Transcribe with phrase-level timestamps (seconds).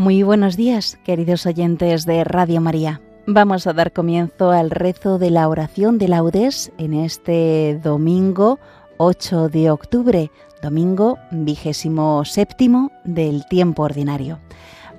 [0.00, 3.02] Muy buenos días, queridos oyentes de Radio María.
[3.26, 8.58] Vamos a dar comienzo al rezo de la oración de laudes en este domingo
[8.96, 10.30] 8 de octubre,
[10.62, 14.38] domingo vigésimo séptimo del tiempo ordinario.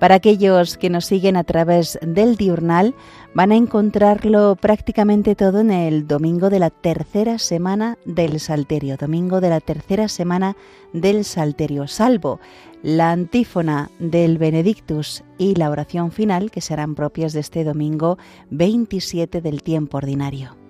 [0.02, 2.96] Para aquellos que nos siguen a través del diurnal,
[3.36, 9.42] van a encontrarlo prácticamente todo en el domingo de la tercera semana del Salterio, domingo
[9.42, 10.58] de la tercera semana
[10.92, 12.40] del Salterio, salvo
[12.82, 18.18] la antífona del Benedictus y la oración final que serán propias de este domingo
[18.50, 20.61] 27 del tiempo ordinario.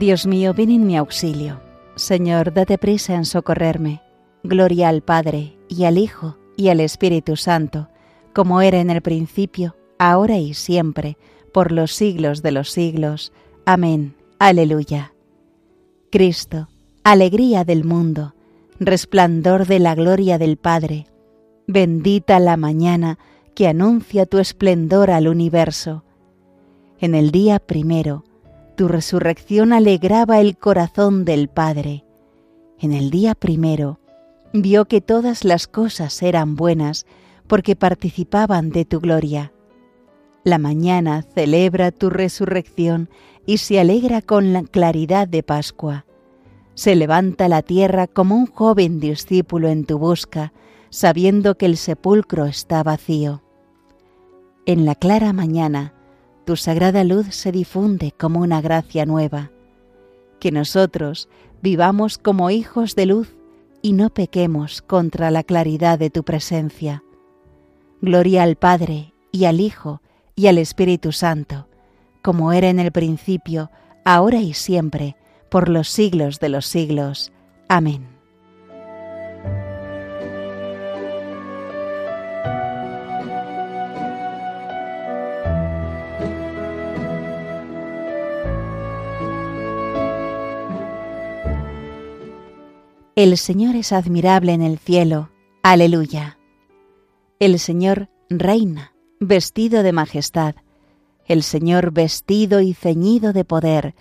[0.00, 1.60] Dios mío, ven en mi auxilio.
[1.94, 4.00] Señor, date prisa en socorrerme.
[4.42, 7.90] Gloria al Padre, y al Hijo, y al Espíritu Santo,
[8.32, 11.18] como era en el principio, ahora y siempre,
[11.52, 13.34] por los siglos de los siglos.
[13.66, 14.14] Amén.
[14.38, 15.12] Aleluya.
[16.10, 16.70] Cristo,
[17.04, 18.34] alegría del mundo,
[18.78, 21.08] resplandor de la gloria del Padre,
[21.66, 23.18] bendita la mañana
[23.54, 26.04] que anuncia tu esplendor al universo.
[27.00, 28.24] En el día primero,
[28.80, 32.06] tu resurrección alegraba el corazón del Padre.
[32.78, 34.00] En el día primero
[34.54, 37.04] vio que todas las cosas eran buenas
[37.46, 39.52] porque participaban de tu gloria.
[40.44, 43.10] La mañana celebra tu resurrección
[43.44, 46.06] y se alegra con la claridad de Pascua.
[46.72, 50.54] Se levanta la tierra como un joven discípulo en tu busca,
[50.88, 53.42] sabiendo que el sepulcro está vacío.
[54.64, 55.92] En la clara mañana,
[56.50, 59.52] tu sagrada luz se difunde como una gracia nueva.
[60.40, 61.28] Que nosotros
[61.62, 63.36] vivamos como hijos de luz
[63.82, 67.04] y no pequemos contra la claridad de tu presencia.
[68.02, 70.02] Gloria al Padre y al Hijo
[70.34, 71.68] y al Espíritu Santo,
[72.20, 73.70] como era en el principio,
[74.04, 75.14] ahora y siempre,
[75.50, 77.30] por los siglos de los siglos.
[77.68, 78.19] Amén.
[93.22, 95.28] El Señor es admirable en el cielo.
[95.62, 96.38] Aleluya.
[97.38, 100.54] El Señor reina, vestido de majestad.
[101.26, 103.94] El Señor vestido y ceñido de poder.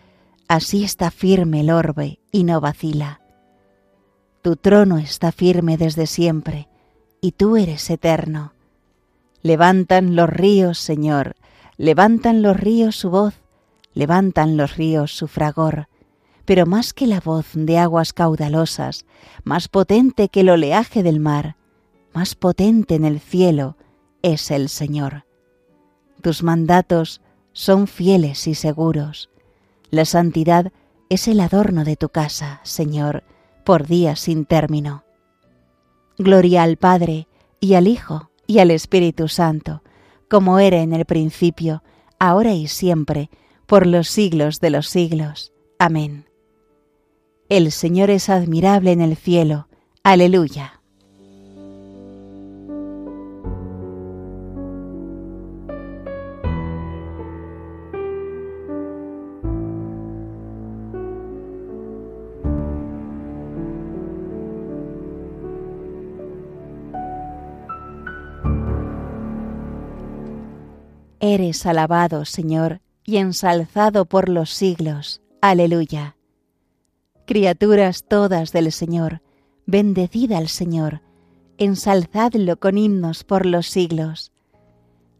[0.47, 3.19] Así está firme el orbe y no vacila.
[4.41, 6.69] Tu trono está firme desde siempre,
[7.19, 8.53] y tú eres eterno.
[9.41, 11.35] Levantan los ríos, Señor,
[11.75, 13.33] levantan los ríos su voz,
[13.93, 15.88] levantan los ríos su fragor
[16.49, 19.05] pero más que la voz de aguas caudalosas,
[19.43, 21.57] más potente que el oleaje del mar,
[22.11, 23.77] más potente en el cielo,
[24.23, 25.27] es el Señor.
[26.23, 27.21] Tus mandatos
[27.53, 29.29] son fieles y seguros.
[29.91, 30.71] La santidad
[31.09, 33.23] es el adorno de tu casa, Señor,
[33.63, 35.03] por días sin término.
[36.17, 37.27] Gloria al Padre,
[37.59, 39.83] y al Hijo, y al Espíritu Santo,
[40.27, 41.83] como era en el principio,
[42.17, 43.29] ahora y siempre,
[43.67, 45.53] por los siglos de los siglos.
[45.77, 46.28] Amén.
[47.49, 49.67] El Señor es admirable en el cielo.
[50.03, 50.81] Aleluya.
[71.19, 75.21] Eres alabado, Señor, y ensalzado por los siglos.
[75.41, 76.18] Aleluya.
[77.29, 79.21] Criaturas todas del Señor,
[79.67, 81.03] bendecid al Señor,
[81.59, 84.31] ensalzadlo con himnos por los siglos.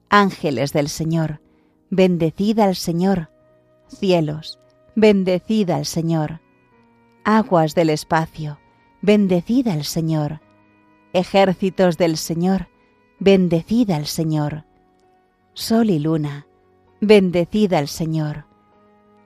[0.09, 1.39] Ángeles del Señor,
[1.91, 3.29] bendecid al Señor.
[3.89, 4.59] Cielos,
[4.95, 6.41] bendecid al Señor.
[7.25, 8.57] Aguas del espacio,
[9.03, 10.41] bendecid al Señor.
[11.13, 12.69] Ejércitos del Señor,
[13.19, 14.65] bendecid al Señor.
[15.53, 16.47] Sol y luna,
[17.01, 18.45] bendecid al Señor.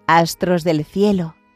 [0.06, 1.36] Astros del cielo,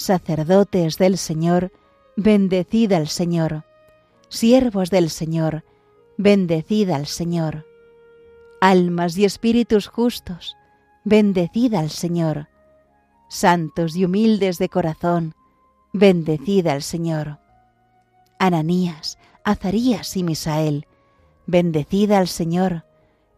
[0.00, 1.72] Sacerdotes del Señor,
[2.16, 3.64] bendecid al Señor.
[4.30, 5.62] Siervos del Señor,
[6.16, 7.66] bendecid al Señor.
[8.62, 10.56] Almas y espíritus justos,
[11.04, 12.48] bendecid al Señor.
[13.28, 15.34] Santos y humildes de corazón,
[15.92, 17.38] bendecid al Señor.
[18.38, 20.86] Ananías, Azarías y Misael,
[21.44, 22.86] bendecid al Señor,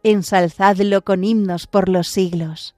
[0.04, 2.76] ensalzadlo con himnos por los siglos.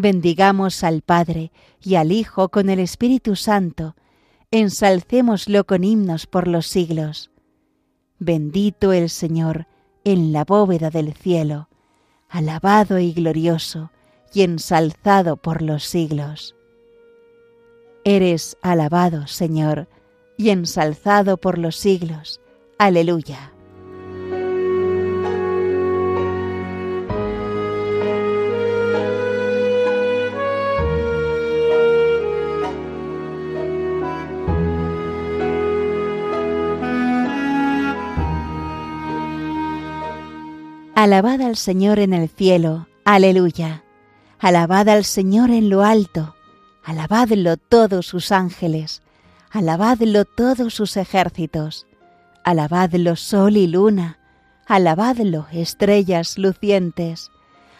[0.00, 1.50] Bendigamos al Padre
[1.82, 3.96] y al Hijo con el Espíritu Santo,
[4.52, 7.32] ensalcémoslo con himnos por los siglos.
[8.20, 9.66] Bendito el Señor
[10.04, 11.68] en la bóveda del cielo,
[12.28, 13.90] alabado y glorioso
[14.32, 16.54] y ensalzado por los siglos.
[18.04, 19.88] Eres alabado, Señor,
[20.36, 22.40] y ensalzado por los siglos.
[22.78, 23.52] Aleluya.
[41.00, 43.84] Alabad al Señor en el cielo, aleluya.
[44.40, 46.34] Alabad al Señor en lo alto,
[46.82, 49.02] alabadlo todos sus ángeles,
[49.52, 51.86] alabadlo todos sus ejércitos,
[52.42, 54.18] alabadlo sol y luna,
[54.66, 57.30] alabadlo estrellas lucientes,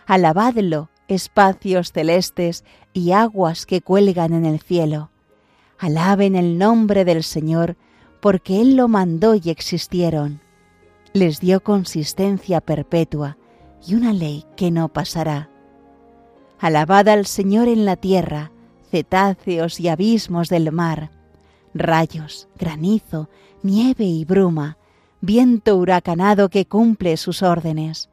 [0.06, 2.62] alabadlo espacios celestes
[2.93, 5.11] y aguas que cuelgan en el cielo.
[5.76, 7.76] Alaben el nombre del Señor,
[8.21, 10.40] porque Él lo mandó y existieron
[11.12, 13.37] les dio consistencia perpetua
[13.87, 15.50] y una ley que no pasará.
[16.59, 18.53] Alabad al Señor en la tierra,
[18.91, 21.11] cetáceos y abismos del mar,
[21.75, 23.29] rayos, granizo,
[23.62, 24.79] nieve y bruma,
[25.21, 28.11] viento huracanado que cumple sus órdenes,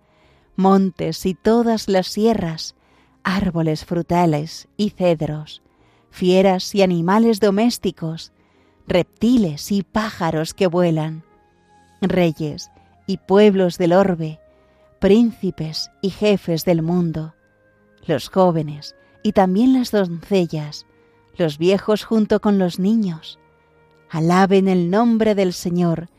[0.56, 2.76] montes y todas las sierras,
[3.24, 5.62] árboles frutales y cedros,
[6.12, 8.32] fieras y animales domésticos,
[8.88, 11.24] reptiles y pájaros que vuelan,
[12.02, 12.70] reyes
[13.08, 14.40] y pueblos del orbe,
[15.00, 17.36] príncipes y jefes del mundo,
[18.06, 20.86] los jóvenes y también las doncellas,
[21.38, 23.40] los viejos junto con los niños.
[24.10, 26.10] Alaben el nombre del Señor,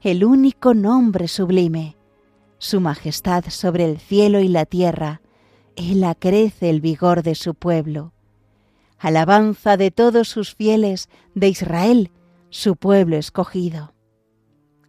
[0.00, 1.96] el único nombre sublime.
[2.58, 5.20] Su majestad sobre el cielo y la tierra,
[5.76, 8.12] Él acrece el vigor de su pueblo.
[8.98, 12.10] Alabanza de todos sus fieles de Israel,
[12.48, 13.92] su pueblo escogido.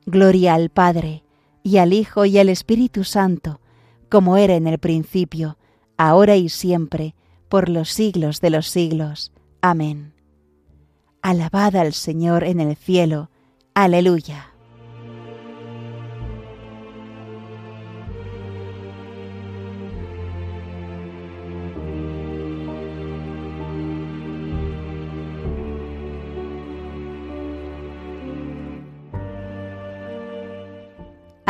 [0.06, 1.25] Gloria al Padre,
[1.66, 3.60] y al Hijo y al Espíritu Santo,
[4.08, 5.58] como era en el principio,
[5.98, 7.16] ahora y siempre,
[7.50, 9.32] por los siglos de los siglos.
[9.62, 10.14] Amén.
[11.24, 13.32] Alabad al Señor en el cielo.
[13.74, 14.55] Aleluya.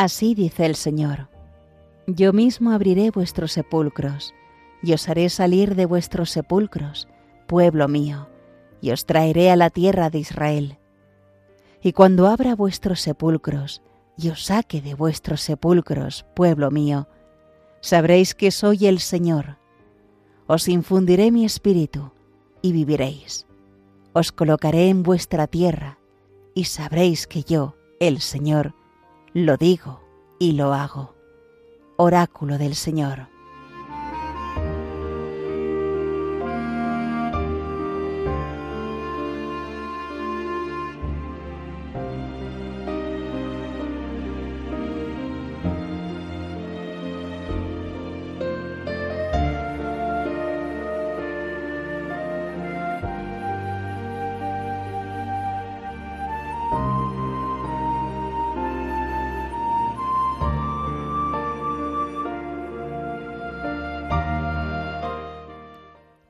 [0.05, 1.29] Así dice el Señor.
[2.05, 4.35] Yo mismo abriré vuestros sepulcros,
[4.83, 7.07] y os haré salir de vuestros sepulcros,
[7.47, 8.29] pueblo mío,
[8.81, 10.77] y os traeré a la tierra de Israel.
[11.81, 13.81] Y cuando abra vuestros sepulcros,
[14.15, 17.07] y os saque de vuestros sepulcros, pueblo mío,
[17.81, 19.57] sabréis que soy el Señor.
[20.45, 22.11] Os infundiré mi espíritu,
[22.61, 23.47] y viviréis.
[24.13, 25.97] Os colocaré en vuestra tierra,
[26.53, 28.75] y sabréis que yo, el Señor,
[29.35, 29.99] lo digo
[30.39, 31.13] y lo hago.
[31.97, 33.27] Oráculo del Señor.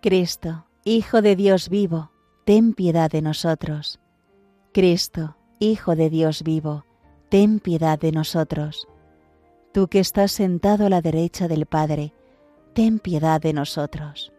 [0.05, 2.11] Cristo, Hijo de Dios vivo,
[2.45, 3.99] ten piedad de nosotros.
[4.71, 6.85] Cristo, Hijo de Dios vivo,
[7.29, 8.87] ten piedad de nosotros.
[9.73, 12.13] Tú que estás sentado a la derecha del Padre,
[12.75, 14.31] ten piedad de nosotros.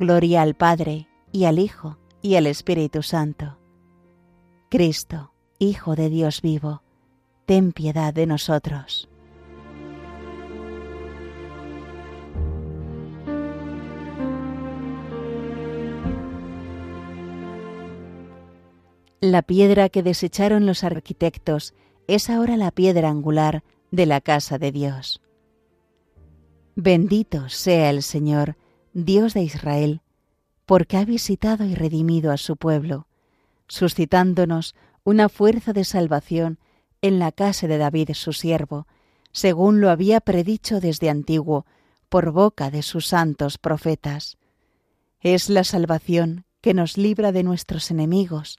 [0.00, 3.58] Gloria al Padre, y al Hijo, y al Espíritu Santo.
[4.70, 6.82] Cristo, Hijo de Dios vivo,
[7.44, 9.08] ten piedad de nosotros.
[19.20, 21.72] La piedra que desecharon los arquitectos
[22.06, 25.22] es ahora la piedra angular de la casa de Dios.
[26.74, 28.56] Bendito sea el Señor,
[28.92, 30.02] Dios de Israel,
[30.66, 33.06] porque ha visitado y redimido a su pueblo,
[33.68, 36.58] suscitándonos una fuerza de salvación
[37.00, 38.86] en la casa de David su siervo,
[39.32, 41.64] según lo había predicho desde antiguo
[42.10, 44.36] por boca de sus santos profetas.
[45.20, 48.58] Es la salvación que nos libra de nuestros enemigos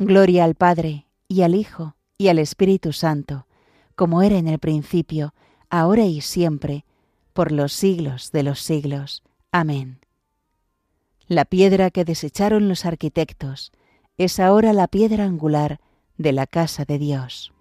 [0.00, 3.48] Gloria al Padre, y al Hijo, y al Espíritu Santo,
[3.96, 5.34] como era en el principio,
[5.70, 6.84] ahora y siempre,
[7.32, 9.24] por los siglos de los siglos.
[9.50, 9.98] Amén.
[11.26, 13.72] La piedra que desecharon los arquitectos
[14.18, 15.80] es ahora la piedra angular
[16.16, 17.52] de la casa de Dios.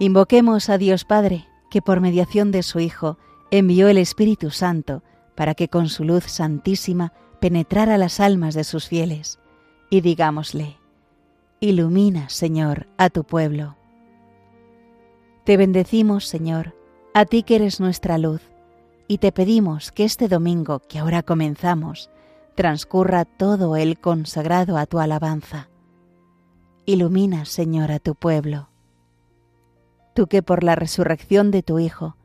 [0.00, 3.18] Invoquemos a Dios Padre, que por mediación de su Hijo
[3.50, 5.02] envió el Espíritu Santo
[5.34, 9.40] para que con su luz santísima penetrara las almas de sus fieles,
[9.90, 10.76] y digámosle,
[11.58, 13.76] Ilumina, Señor, a tu pueblo.
[15.42, 16.76] Te bendecimos, Señor,
[17.12, 18.42] a ti que eres nuestra luz,
[19.08, 22.08] y te pedimos que este domingo que ahora comenzamos
[22.54, 25.70] transcurra todo el consagrado a tu alabanza.
[26.86, 28.68] Ilumina, Señor, a tu pueblo
[30.18, 32.16] Tú que por la resurrección de tu Hijo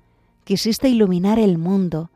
[0.46, 2.10] quisiste iluminar el mundo,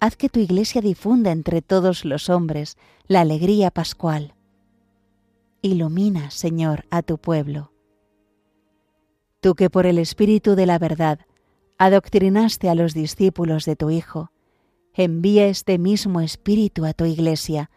[0.00, 4.34] haz que tu Iglesia difunda entre todos los hombres la alegría pascual.
[5.62, 7.70] Ilumina, Señor, a tu pueblo.
[9.38, 11.20] Tú que por el Espíritu de la verdad
[11.78, 14.32] adoctrinaste a los discípulos de tu Hijo,
[14.94, 17.70] envía este mismo Espíritu a tu Iglesia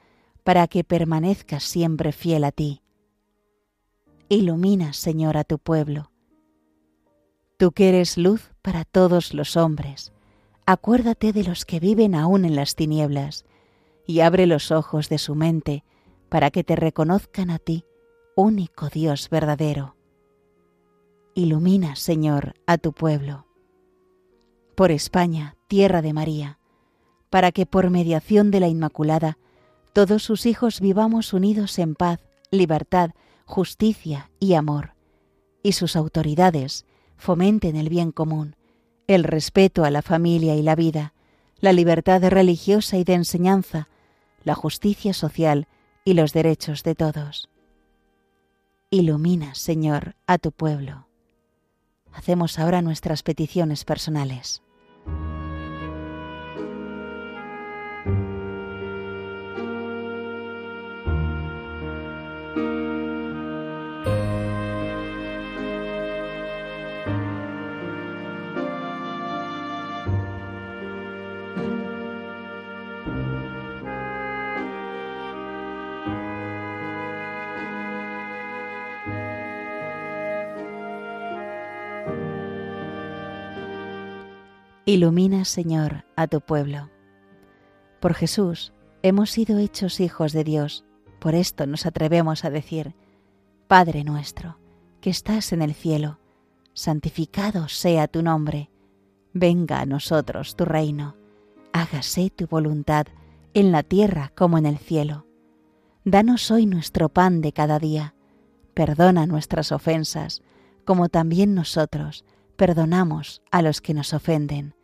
[0.43, 2.81] para que permanezcas siempre fiel a ti.
[4.27, 6.10] Ilumina, Señor, a tu pueblo
[7.63, 10.12] Tú que eres luz para todos los hombres,
[10.65, 13.46] acuérdate de los que viven aún en las tinieblas,
[14.05, 15.86] y abre los ojos de su mente
[16.27, 17.86] para que te reconozcan a ti,
[18.36, 19.96] único Dios verdadero.
[21.36, 23.48] Ilumina, Señor, a tu pueblo.
[24.75, 26.60] Por España, tierra de María,
[27.29, 29.38] para que por mediación de la Inmaculada
[29.93, 32.20] todos sus hijos vivamos unidos en paz,
[32.51, 33.12] libertad,
[33.46, 34.96] justicia y amor,
[35.63, 36.86] y sus autoridades,
[37.24, 38.58] fomenten el bien común,
[39.08, 41.13] el respeto a la familia y la vida,
[41.62, 43.88] la libertad religiosa y de enseñanza,
[44.44, 45.68] la justicia social
[46.03, 47.50] y los derechos de todos.
[48.89, 51.08] Ilumina, Señor, a tu pueblo.
[52.12, 54.62] Hacemos ahora nuestras peticiones personales.
[84.85, 86.89] Ilumina, Señor, a tu pueblo.
[87.99, 88.73] Por Jesús,
[89.05, 90.85] Hemos sido hechos hijos de Dios,
[91.19, 92.95] por esto nos atrevemos a decir,
[93.67, 94.57] Padre nuestro,
[95.01, 96.19] que estás en el cielo,
[96.73, 98.69] santificado sea tu nombre,
[99.33, 101.17] venga a nosotros tu reino,
[101.73, 103.07] hágase tu voluntad
[103.53, 105.27] en la tierra como en el cielo.
[106.05, 108.15] Danos hoy nuestro pan de cada día,
[108.73, 110.43] perdona nuestras ofensas,
[110.85, 112.23] como también nosotros
[112.55, 114.75] perdonamos a los que nos ofenden.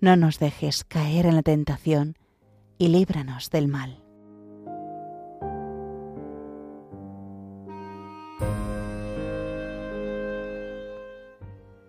[0.00, 2.16] No nos dejes caer en la tentación,
[2.78, 4.02] y líbranos del mal.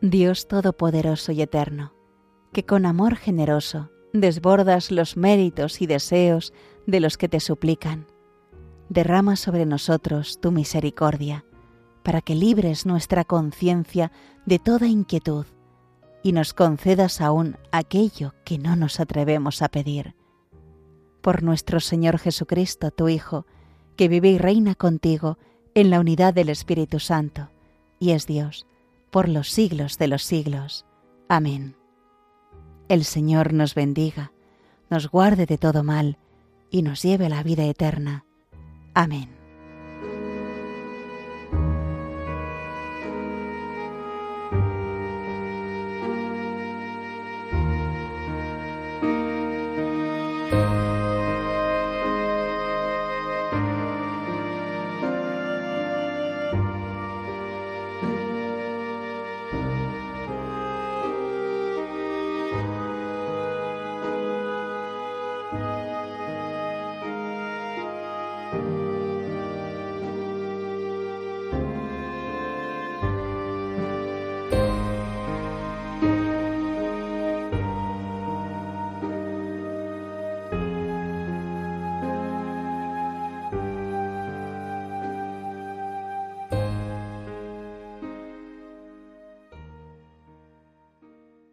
[0.02, 1.94] Dios Todopoderoso y Eterno,
[2.54, 6.54] que con amor generoso desbordas los méritos y deseos
[6.88, 8.08] de los que te suplican,
[8.88, 11.46] derrama sobre nosotros tu misericordia,
[12.10, 14.12] para que libres nuestra conciencia
[14.48, 15.46] de toda inquietud
[16.24, 20.16] y nos concedas aún aquello que no nos atrevemos a pedir
[21.22, 23.46] por nuestro Señor Jesucristo, tu Hijo,
[23.96, 25.38] que vive y reina contigo
[25.76, 27.52] en la unidad del Espíritu Santo,
[28.00, 28.66] y es Dios,
[29.12, 30.88] por los siglos de los siglos.
[31.28, 31.76] Amén.
[32.88, 34.32] El Señor nos bendiga,
[34.90, 36.18] nos guarde de todo mal,
[36.72, 38.26] y nos lleve a la vida eterna.
[38.96, 39.39] Amén.